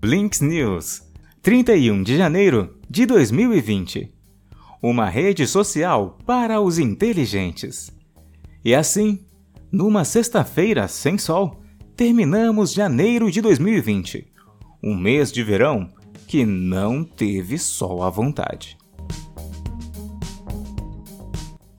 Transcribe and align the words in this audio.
Blinks 0.00 0.40
News, 0.40 1.02
31 1.42 2.02
de 2.02 2.16
janeiro 2.16 2.74
de 2.88 3.04
2020. 3.04 4.10
Uma 4.82 5.10
rede 5.10 5.46
social 5.46 6.16
para 6.24 6.58
os 6.58 6.78
inteligentes. 6.78 7.94
E 8.64 8.74
assim, 8.74 9.20
numa 9.70 10.06
sexta-feira 10.06 10.88
sem 10.88 11.18
sol, 11.18 11.60
terminamos 11.94 12.72
janeiro 12.72 13.30
de 13.30 13.42
2020, 13.42 14.26
um 14.82 14.96
mês 14.96 15.30
de 15.30 15.44
verão 15.44 15.92
que 16.26 16.46
não 16.46 17.04
teve 17.04 17.58
sol 17.58 18.02
à 18.02 18.08
vontade. 18.08 18.78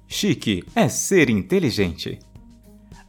Chique 0.08 0.64
é 0.76 0.88
ser 0.88 1.28
inteligente. 1.28 2.20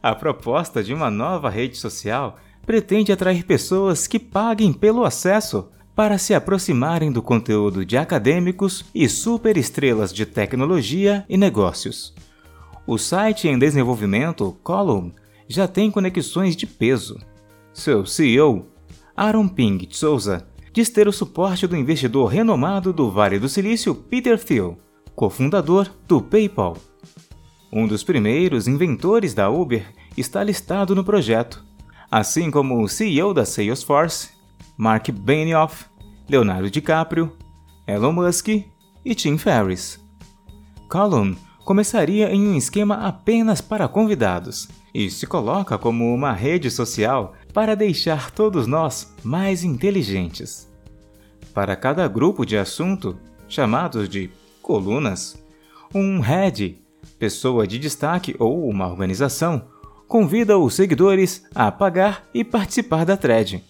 A 0.01 0.15
proposta 0.15 0.83
de 0.83 0.91
uma 0.91 1.11
nova 1.11 1.51
rede 1.51 1.77
social 1.77 2.39
pretende 2.65 3.11
atrair 3.11 3.45
pessoas 3.45 4.07
que 4.07 4.19
paguem 4.19 4.73
pelo 4.73 5.03
acesso 5.03 5.69
para 5.95 6.17
se 6.17 6.33
aproximarem 6.33 7.11
do 7.11 7.21
conteúdo 7.21 7.85
de 7.85 7.97
acadêmicos 7.97 8.85
e 8.95 9.07
superestrelas 9.07 10.11
de 10.11 10.25
tecnologia 10.25 11.25
e 11.29 11.37
negócios. 11.37 12.13
O 12.87 12.97
site 12.97 13.47
em 13.47 13.57
desenvolvimento 13.57 14.57
Column 14.63 15.13
já 15.47 15.67
tem 15.67 15.91
conexões 15.91 16.55
de 16.55 16.65
peso. 16.65 17.19
Seu 17.73 18.05
CEO, 18.05 18.67
Aaron 19.15 19.47
Ping 19.47 19.87
Souza, 19.91 20.47
diz 20.71 20.89
ter 20.89 21.07
o 21.07 21.13
suporte 21.13 21.67
do 21.67 21.77
investidor 21.77 22.27
renomado 22.27 22.91
do 22.91 23.11
Vale 23.11 23.37
do 23.37 23.47
Silício 23.47 23.93
Peter 23.93 24.43
Thiel, 24.43 24.77
cofundador 25.15 25.87
do 26.07 26.21
PayPal. 26.21 26.75
Um 27.71 27.87
dos 27.87 28.03
primeiros 28.03 28.67
inventores 28.67 29.33
da 29.33 29.49
Uber 29.49 29.85
está 30.17 30.43
listado 30.43 30.95
no 30.95 31.03
projeto, 31.03 31.63
assim 32.13 32.51
como 32.51 32.79
o 32.79 32.87
CEO 32.87 33.33
da 33.33 33.43
Salesforce, 33.43 34.29
Mark 34.77 35.09
Benioff, 35.09 35.85
Leonardo 36.29 36.69
DiCaprio, 36.69 37.35
Elon 37.87 38.11
Musk 38.11 38.49
e 39.03 39.15
Tim 39.15 39.35
Ferriss. 39.35 39.99
Column 40.87 41.35
começaria 41.65 42.31
em 42.31 42.49
um 42.49 42.55
esquema 42.55 43.07
apenas 43.07 43.61
para 43.61 43.87
convidados 43.87 44.69
e 44.93 45.09
se 45.09 45.25
coloca 45.25 45.75
como 45.75 46.13
uma 46.13 46.31
rede 46.33 46.69
social 46.69 47.33
para 47.51 47.75
deixar 47.75 48.29
todos 48.29 48.67
nós 48.67 49.11
mais 49.23 49.63
inteligentes. 49.63 50.71
Para 51.51 51.75
cada 51.75 52.07
grupo 52.07 52.45
de 52.45 52.55
assunto, 52.55 53.17
chamados 53.47 54.07
de 54.07 54.29
colunas, 54.61 55.43
um 55.95 56.19
head 56.19 56.79
pessoa 57.17 57.65
de 57.65 57.79
destaque 57.79 58.35
ou 58.37 58.69
uma 58.69 58.87
organização, 58.87 59.72
convida 60.07 60.57
os 60.57 60.73
seguidores 60.73 61.43
a 61.53 61.71
pagar 61.71 62.23
e 62.33 62.43
participar 62.43 63.05
da 63.05 63.17
thread. 63.17 63.63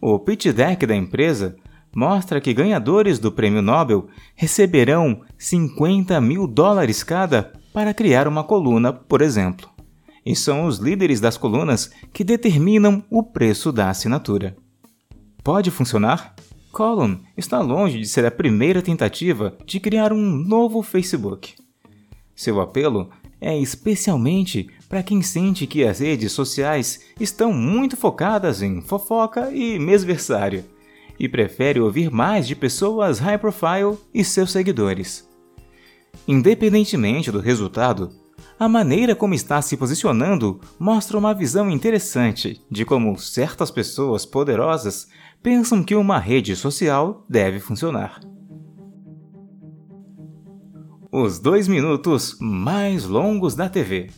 O 0.00 0.18
pitch 0.18 0.46
deck 0.46 0.86
da 0.86 0.96
empresa 0.96 1.56
mostra 1.94 2.40
que 2.40 2.54
ganhadores 2.54 3.18
do 3.18 3.32
prêmio 3.32 3.60
Nobel 3.60 4.08
receberão 4.34 5.22
50 5.36 6.20
mil 6.20 6.46
dólares 6.46 7.02
cada 7.02 7.52
para 7.72 7.94
criar 7.94 8.26
uma 8.26 8.44
coluna, 8.44 8.92
por 8.92 9.20
exemplo. 9.20 9.68
E 10.24 10.36
são 10.36 10.66
os 10.66 10.78
líderes 10.78 11.20
das 11.20 11.36
colunas 11.36 11.90
que 12.12 12.22
determinam 12.22 13.02
o 13.10 13.22
preço 13.22 13.72
da 13.72 13.90
assinatura. 13.90 14.56
Pode 15.42 15.70
funcionar? 15.70 16.34
Column 16.72 17.20
está 17.36 17.60
longe 17.60 17.98
de 17.98 18.06
ser 18.06 18.24
a 18.24 18.30
primeira 18.30 18.80
tentativa 18.80 19.56
de 19.66 19.80
criar 19.80 20.12
um 20.12 20.20
novo 20.20 20.82
Facebook. 20.82 21.54
Seu 22.34 22.60
apelo 22.60 23.10
é 23.40 23.58
especialmente 23.58 24.68
para 24.90 25.04
quem 25.04 25.22
sente 25.22 25.68
que 25.68 25.84
as 25.84 26.00
redes 26.00 26.32
sociais 26.32 27.00
estão 27.20 27.52
muito 27.52 27.96
focadas 27.96 28.60
em 28.60 28.82
fofoca 28.82 29.52
e 29.52 29.78
mesversário 29.78 30.64
e 31.16 31.28
prefere 31.28 31.80
ouvir 31.80 32.10
mais 32.10 32.44
de 32.44 32.56
pessoas 32.56 33.20
high 33.20 33.38
profile 33.38 33.96
e 34.12 34.24
seus 34.24 34.50
seguidores. 34.50 35.28
Independentemente 36.26 37.30
do 37.30 37.38
resultado, 37.38 38.10
a 38.58 38.68
maneira 38.68 39.14
como 39.14 39.32
está 39.32 39.62
se 39.62 39.76
posicionando 39.76 40.60
mostra 40.76 41.16
uma 41.16 41.32
visão 41.32 41.70
interessante 41.70 42.60
de 42.68 42.84
como 42.84 43.16
certas 43.16 43.70
pessoas 43.70 44.26
poderosas 44.26 45.06
pensam 45.40 45.84
que 45.84 45.94
uma 45.94 46.18
rede 46.18 46.56
social 46.56 47.24
deve 47.28 47.60
funcionar 47.60 48.20
os 51.12 51.40
dois 51.40 51.66
minutos 51.66 52.36
mais 52.40 53.04
longos 53.04 53.56
da 53.56 53.68
TV. 53.68 54.10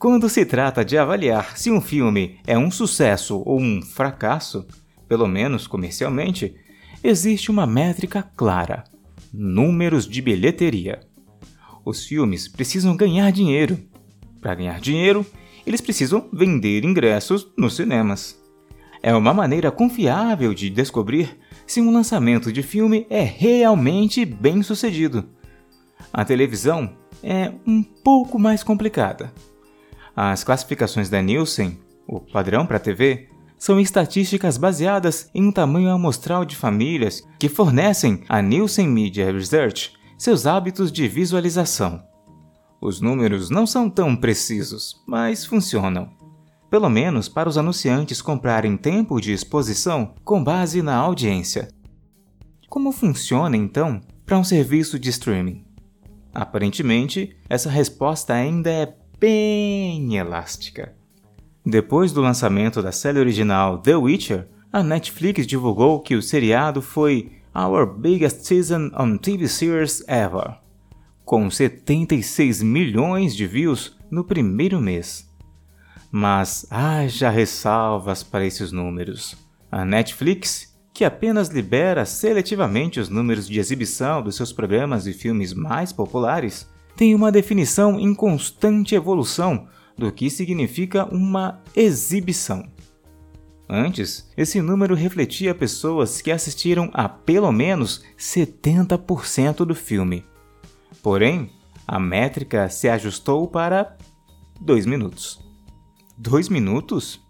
Quando 0.00 0.30
se 0.30 0.46
trata 0.46 0.82
de 0.82 0.96
avaliar 0.96 1.58
se 1.58 1.70
um 1.70 1.78
filme 1.78 2.38
é 2.46 2.56
um 2.56 2.70
sucesso 2.70 3.42
ou 3.44 3.60
um 3.60 3.82
fracasso, 3.82 4.66
pelo 5.06 5.28
menos 5.28 5.66
comercialmente, 5.66 6.54
existe 7.04 7.50
uma 7.50 7.66
métrica 7.66 8.22
clara: 8.34 8.84
números 9.30 10.08
de 10.08 10.22
bilheteria. 10.22 11.00
Os 11.84 12.06
filmes 12.06 12.48
precisam 12.48 12.96
ganhar 12.96 13.30
dinheiro. 13.30 13.78
Para 14.40 14.54
ganhar 14.54 14.80
dinheiro, 14.80 15.26
eles 15.66 15.82
precisam 15.82 16.30
vender 16.32 16.82
ingressos 16.82 17.46
nos 17.54 17.76
cinemas. 17.76 18.40
É 19.02 19.14
uma 19.14 19.34
maneira 19.34 19.70
confiável 19.70 20.54
de 20.54 20.70
descobrir 20.70 21.36
se 21.66 21.78
um 21.78 21.92
lançamento 21.92 22.50
de 22.50 22.62
filme 22.62 23.06
é 23.10 23.20
realmente 23.20 24.24
bem 24.24 24.62
sucedido 24.62 25.28
a 26.12 26.24
televisão 26.24 26.90
é 27.22 27.52
um 27.66 27.82
pouco 27.82 28.38
mais 28.38 28.62
complicada. 28.62 29.32
As 30.14 30.44
classificações 30.44 31.08
da 31.08 31.22
Nielsen, 31.22 31.78
o 32.06 32.20
padrão 32.20 32.66
para 32.66 32.76
a 32.76 32.80
TV, 32.80 33.28
são 33.58 33.78
estatísticas 33.78 34.56
baseadas 34.56 35.30
em 35.34 35.46
um 35.46 35.52
tamanho 35.52 35.90
amostral 35.90 36.44
de 36.44 36.56
famílias 36.56 37.22
que 37.38 37.48
fornecem 37.48 38.24
à 38.28 38.40
Nielsen 38.40 38.88
Media 38.88 39.30
Research 39.30 39.92
seus 40.16 40.46
hábitos 40.46 40.90
de 40.90 41.06
visualização. 41.06 42.02
Os 42.80 43.00
números 43.00 43.50
não 43.50 43.66
são 43.66 43.90
tão 43.90 44.16
precisos, 44.16 45.02
mas 45.06 45.44
funcionam. 45.44 46.10
Pelo 46.70 46.88
menos 46.88 47.28
para 47.28 47.48
os 47.48 47.58
anunciantes 47.58 48.22
comprarem 48.22 48.76
tempo 48.76 49.20
de 49.20 49.32
exposição 49.32 50.14
com 50.24 50.42
base 50.42 50.80
na 50.80 50.96
audiência. 50.96 51.68
Como 52.68 52.92
funciona 52.92 53.56
então 53.56 54.00
para 54.24 54.38
um 54.38 54.44
serviço 54.44 54.98
de 54.98 55.10
streaming? 55.10 55.64
Aparentemente, 56.32 57.36
essa 57.48 57.68
resposta 57.68 58.32
ainda 58.32 58.70
é 58.70 58.86
bem 59.20 60.16
elástica. 60.16 60.94
Depois 61.64 62.10
do 62.10 62.22
lançamento 62.22 62.82
da 62.82 62.90
série 62.90 63.18
original 63.18 63.78
The 63.78 63.94
Witcher, 63.94 64.48
a 64.72 64.82
Netflix 64.82 65.46
divulgou 65.46 66.00
que 66.00 66.14
o 66.14 66.22
seriado 66.22 66.80
foi 66.80 67.30
Our 67.54 67.86
Biggest 67.86 68.46
Season 68.46 68.90
on 68.98 69.18
TV 69.18 69.46
Series 69.46 70.02
Ever, 70.08 70.56
com 71.22 71.50
76 71.50 72.62
milhões 72.62 73.36
de 73.36 73.46
views 73.46 73.98
no 74.10 74.24
primeiro 74.24 74.80
mês. 74.80 75.30
Mas 76.10 76.66
haja 76.70 77.28
ressalvas 77.28 78.22
para 78.22 78.46
esses 78.46 78.72
números. 78.72 79.36
A 79.70 79.84
Netflix 79.84 80.70
que 80.94 81.04
apenas 81.04 81.48
libera 81.48 82.04
seletivamente 82.04 83.00
os 83.00 83.08
números 83.08 83.46
de 83.46 83.58
exibição 83.60 84.22
dos 84.22 84.36
seus 84.36 84.52
programas 84.52 85.06
e 85.06 85.12
filmes 85.12 85.54
mais 85.54 85.92
populares, 85.92 86.68
tem 86.96 87.14
uma 87.14 87.32
definição 87.32 87.98
em 87.98 88.14
constante 88.14 88.94
evolução 88.94 89.68
do 89.96 90.10
que 90.10 90.30
significa 90.30 91.04
uma 91.04 91.62
exibição. 91.74 92.64
Antes, 93.68 94.28
esse 94.36 94.60
número 94.60 94.96
refletia 94.96 95.54
pessoas 95.54 96.20
que 96.20 96.32
assistiram 96.32 96.90
a 96.92 97.08
pelo 97.08 97.52
menos 97.52 98.02
70% 98.18 99.64
do 99.64 99.74
filme. 99.74 100.24
Porém, 101.02 101.52
a 101.86 101.98
métrica 102.00 102.68
se 102.68 102.88
ajustou 102.88 103.46
para 103.46 103.96
2 104.60 104.86
minutos. 104.86 105.40
2 106.18 106.48
minutos? 106.48 107.20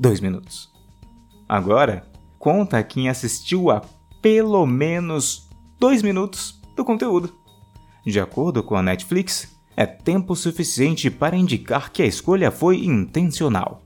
2 0.00 0.20
minutos. 0.20 0.72
Agora, 1.48 2.10
conta 2.38 2.82
quem 2.82 3.08
assistiu 3.08 3.70
a 3.70 3.82
pelo 4.22 4.66
menos 4.66 5.48
2 5.78 6.02
minutos 6.02 6.60
do 6.74 6.84
conteúdo. 6.84 7.34
De 8.08 8.18
acordo 8.18 8.62
com 8.62 8.74
a 8.74 8.82
Netflix, 8.82 9.54
é 9.76 9.84
tempo 9.84 10.34
suficiente 10.34 11.10
para 11.10 11.36
indicar 11.36 11.92
que 11.92 12.02
a 12.02 12.06
escolha 12.06 12.50
foi 12.50 12.82
intencional. 12.82 13.82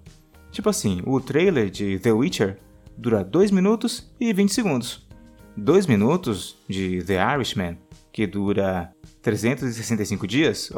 Tipo 0.52 0.70
assim, 0.70 1.02
o 1.04 1.20
trailer 1.20 1.68
de 1.68 1.98
The 1.98 2.12
Witcher 2.12 2.60
dura 2.96 3.24
2 3.24 3.50
minutos 3.50 4.14
e 4.20 4.32
20 4.32 4.54
segundos. 4.54 5.08
2 5.56 5.88
minutos 5.88 6.56
de 6.68 7.02
The 7.02 7.16
Irishman, 7.34 7.76
que 8.12 8.24
dura 8.24 8.92
365 9.22 10.24
dias, 10.24 10.72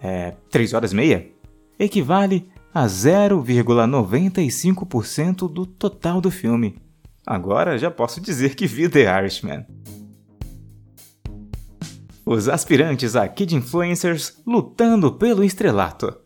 é, 0.00 0.36
3 0.48 0.72
horas 0.72 0.92
e 0.92 0.94
meia, 0.94 1.28
equivale 1.76 2.48
a 2.72 2.86
0,95% 2.86 5.52
do 5.52 5.66
total 5.66 6.20
do 6.20 6.30
filme. 6.30 6.76
Agora 7.26 7.76
já 7.76 7.90
posso 7.90 8.20
dizer 8.20 8.54
que 8.54 8.68
vi 8.68 8.88
The 8.88 9.22
Irishman. 9.22 9.66
Os 12.32 12.48
aspirantes 12.48 13.16
a 13.16 13.26
Kid 13.26 13.56
Influencers 13.56 14.40
lutando 14.46 15.10
pelo 15.10 15.42
estrelato. 15.42 16.16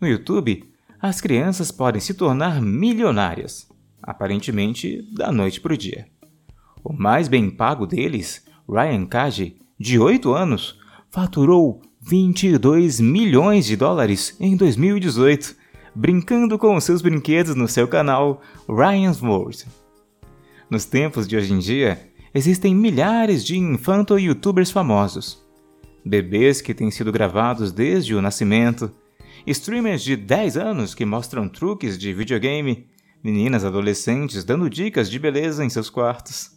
No 0.00 0.08
YouTube, 0.08 0.64
as 0.98 1.20
crianças 1.20 1.70
podem 1.70 2.00
se 2.00 2.14
tornar 2.14 2.62
milionárias. 2.62 3.68
aparentemente 4.02 5.06
da 5.12 5.30
noite 5.30 5.60
para 5.60 5.74
o 5.74 5.76
dia. 5.76 6.06
O 6.82 6.94
mais 6.94 7.28
bem 7.28 7.50
pago 7.50 7.86
deles, 7.86 8.46
Ryan 8.66 9.04
Kaji, 9.04 9.58
de 9.78 9.98
8 9.98 10.32
anos, 10.32 10.78
faturou 11.10 11.82
22 12.00 12.98
milhões 12.98 13.66
de 13.66 13.76
dólares 13.76 14.34
em 14.40 14.56
2018, 14.56 15.54
brincando 15.94 16.58
com 16.58 16.80
seus 16.80 17.02
brinquedos 17.02 17.54
no 17.54 17.68
seu 17.68 17.86
canal 17.86 18.40
Ryan's 18.66 19.20
World. 19.20 19.66
Nos 20.70 20.86
tempos 20.86 21.28
de 21.28 21.36
hoje 21.36 21.52
em 21.52 21.58
dia, 21.58 22.09
existem 22.34 22.74
milhares 22.74 23.44
de 23.44 23.58
infanto-youtubers 23.58 24.70
famosos. 24.70 25.44
Bebês 26.04 26.60
que 26.60 26.72
têm 26.72 26.90
sido 26.90 27.12
gravados 27.12 27.72
desde 27.72 28.14
o 28.14 28.22
nascimento, 28.22 28.90
streamers 29.46 30.02
de 30.02 30.16
10 30.16 30.56
anos 30.56 30.94
que 30.94 31.04
mostram 31.04 31.48
truques 31.48 31.98
de 31.98 32.12
videogame, 32.12 32.86
meninas 33.22 33.64
adolescentes 33.64 34.44
dando 34.44 34.70
dicas 34.70 35.10
de 35.10 35.18
beleza 35.18 35.64
em 35.64 35.68
seus 35.68 35.90
quartos. 35.90 36.52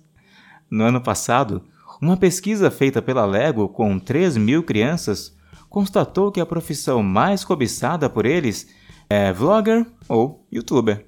No 0.70 0.84
ano 0.84 1.02
passado, 1.02 1.64
uma 2.02 2.18
pesquisa 2.18 2.72
feita 2.72 3.02
pela 3.02 3.26
Lego 3.26 3.68
com 3.68 4.00
3 4.00 4.38
mil 4.38 4.64
crianças 4.64 5.36
constatou 5.70 6.32
que 6.32 6.40
a 6.40 6.46
profissão 6.46 7.02
mais 7.02 7.44
cobiçada 7.44 8.10
por 8.10 8.26
eles 8.26 8.68
é 9.10 9.34
vlogger 9.34 9.86
ou 10.08 10.46
youtuber. 10.52 11.06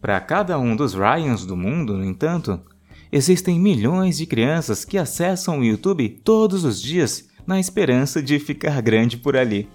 Para 0.00 0.20
cada 0.20 0.58
um 0.58 0.76
dos 0.76 0.94
Ryans 0.94 1.44
do 1.44 1.56
mundo, 1.56 1.96
no 1.96 2.04
entanto, 2.04 2.60
existem 3.10 3.58
milhões 3.58 4.18
de 4.18 4.26
crianças 4.26 4.84
que 4.84 4.98
acessam 4.98 5.58
o 5.58 5.64
YouTube 5.64 6.08
todos 6.24 6.64
os 6.64 6.80
dias 6.80 7.28
na 7.46 7.58
esperança 7.58 8.22
de 8.22 8.38
ficar 8.38 8.80
grande 8.82 9.16
por 9.16 9.36
ali. 9.36 9.68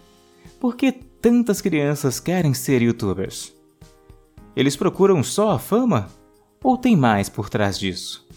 Por 0.59 0.75
que 0.75 0.91
tantas 0.91 1.61
crianças 1.61 2.19
querem 2.19 2.53
ser 2.53 2.81
youtubers? 2.81 3.53
Eles 4.55 4.75
procuram 4.75 5.23
só 5.23 5.51
a 5.51 5.59
fama? 5.59 6.07
Ou 6.63 6.77
tem 6.77 6.95
mais 6.95 7.29
por 7.29 7.49
trás 7.49 7.79
disso? 7.79 8.27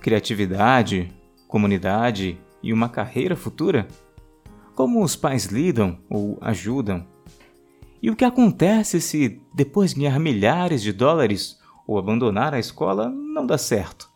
Criatividade, 0.00 1.12
comunidade 1.48 2.38
e 2.62 2.72
uma 2.72 2.88
carreira 2.88 3.34
futura? 3.34 3.88
Como 4.74 5.02
os 5.02 5.16
pais 5.16 5.46
lidam 5.46 5.98
ou 6.10 6.36
ajudam 6.40 7.06
e 8.04 8.10
o 8.10 8.14
que 8.14 8.26
acontece 8.26 9.00
se, 9.00 9.40
depois 9.54 9.94
de 9.94 10.00
ganhar 10.00 10.20
milhares 10.20 10.82
de 10.82 10.92
dólares 10.92 11.58
ou 11.86 11.98
abandonar 11.98 12.52
a 12.52 12.58
escola, 12.58 13.08
não 13.08 13.46
dá 13.46 13.56
certo? 13.56 14.10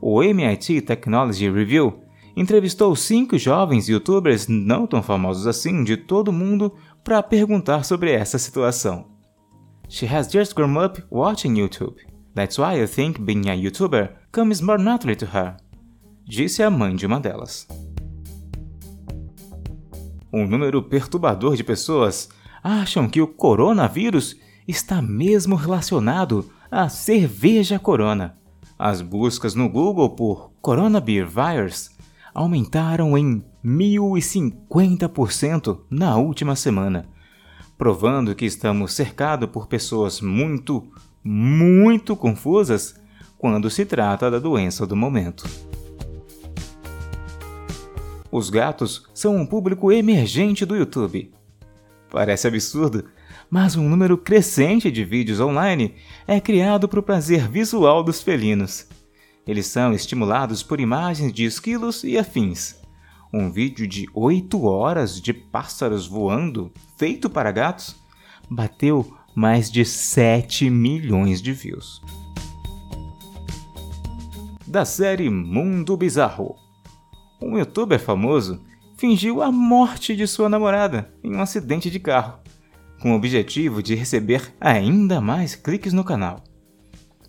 O 0.00 0.22
MIT 0.22 0.82
Technology 0.82 1.50
Review 1.50 2.00
entrevistou 2.34 2.94
cinco 2.96 3.36
jovens 3.36 3.88
youtubers 3.88 4.48
não 4.48 4.86
tão 4.86 5.02
famosos 5.02 5.46
assim 5.46 5.84
de 5.84 5.96
todo 5.96 6.32
mundo 6.32 6.74
para 7.04 7.22
perguntar 7.22 7.84
sobre 7.84 8.10
essa 8.12 8.38
situação. 8.38 9.06
She 9.88 10.06
has 10.06 10.30
just 10.30 10.54
grown 10.54 10.82
up 10.82 11.02
watching 11.10 11.58
YouTube. 11.58 11.96
That's 12.34 12.58
why 12.58 12.82
I 12.82 12.86
think 12.86 13.20
being 13.20 13.50
a 13.50 13.54
YouTuber 13.54 14.10
comes 14.32 14.60
more 14.60 14.82
naturally 14.82 15.16
to 15.16 15.26
her. 15.26 15.56
Disse 16.24 16.62
a 16.62 16.70
mãe 16.70 16.94
de 16.94 17.04
uma 17.04 17.20
delas. 17.20 17.66
Um 20.32 20.46
número 20.46 20.80
perturbador 20.82 21.56
de 21.56 21.64
pessoas 21.64 22.28
acham 22.62 23.08
que 23.08 23.20
o 23.20 23.26
coronavírus 23.26 24.36
está 24.66 25.02
mesmo 25.02 25.56
relacionado 25.56 26.48
à 26.70 26.88
cerveja 26.88 27.78
Corona. 27.78 28.39
As 28.82 29.02
buscas 29.02 29.54
no 29.54 29.68
Google 29.68 30.08
por 30.08 30.52
Corona 30.62 31.00
Beer 31.00 31.28
Virus 31.28 31.90
aumentaram 32.32 33.18
em 33.18 33.44
1050% 33.62 35.80
na 35.90 36.16
última 36.16 36.56
semana, 36.56 37.06
provando 37.76 38.34
que 38.34 38.46
estamos 38.46 38.94
cercados 38.94 39.50
por 39.50 39.66
pessoas 39.66 40.22
muito, 40.22 40.90
muito 41.22 42.16
confusas 42.16 42.98
quando 43.36 43.68
se 43.68 43.84
trata 43.84 44.30
da 44.30 44.38
doença 44.38 44.86
do 44.86 44.96
momento. 44.96 45.44
Os 48.32 48.48
gatos 48.48 49.06
são 49.12 49.36
um 49.36 49.44
público 49.44 49.92
emergente 49.92 50.64
do 50.64 50.74
YouTube 50.74 51.30
Parece 52.10 52.48
absurdo, 52.48 53.04
mas 53.50 53.74
um 53.74 53.88
número 53.88 54.16
crescente 54.16 54.90
de 54.90 55.04
vídeos 55.04 55.40
online 55.40 55.94
é 56.26 56.40
criado 56.40 56.88
para 56.88 57.00
o 57.00 57.02
prazer 57.02 57.48
visual 57.48 58.04
dos 58.04 58.22
felinos. 58.22 58.86
Eles 59.46 59.66
são 59.66 59.92
estimulados 59.92 60.62
por 60.62 60.78
imagens 60.78 61.32
de 61.32 61.44
esquilos 61.44 62.04
e 62.04 62.16
afins. 62.16 62.80
Um 63.32 63.50
vídeo 63.50 63.86
de 63.86 64.08
8 64.14 64.64
horas 64.64 65.20
de 65.20 65.32
pássaros 65.32 66.06
voando, 66.06 66.72
feito 66.96 67.28
para 67.28 67.50
gatos, 67.50 67.96
bateu 68.48 69.16
mais 69.34 69.70
de 69.70 69.84
7 69.84 70.70
milhões 70.70 71.42
de 71.42 71.52
views. 71.52 72.00
Da 74.66 74.84
série 74.84 75.28
Mundo 75.28 75.96
Bizarro. 75.96 76.54
Um 77.42 77.58
youtuber 77.58 77.98
famoso 77.98 78.62
fingiu 78.96 79.42
a 79.42 79.50
morte 79.50 80.14
de 80.14 80.26
sua 80.26 80.48
namorada 80.48 81.12
em 81.24 81.34
um 81.34 81.40
acidente 81.40 81.90
de 81.90 81.98
carro, 81.98 82.38
com 83.00 83.12
o 83.12 83.16
objetivo 83.16 83.82
de 83.82 83.94
receber 83.94 84.52
ainda 84.60 85.20
mais 85.20 85.54
cliques 85.54 85.92
no 85.92 86.04
canal. 86.04 86.44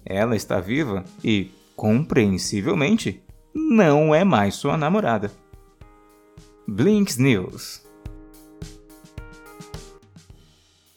Ela 0.06 0.36
está 0.36 0.60
viva 0.60 1.04
e, 1.24 1.52
compreensivelmente, 1.76 3.22
não 3.54 4.14
é 4.14 4.24
mais 4.24 4.56
sua 4.56 4.78
namorada. 4.78 5.32
Blinks 6.68 7.18
News 7.18 7.82